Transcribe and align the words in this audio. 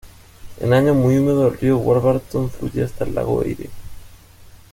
En 0.59 0.73
años 0.73 0.95
muy 0.95 1.19
húmedos, 1.19 1.53
el 1.53 1.59
río 1.59 1.77
Warburton 1.77 2.49
fluye 2.49 2.83
hasta 2.85 3.03
el 3.05 3.13
lago 3.13 3.43
Eyre. 3.43 3.69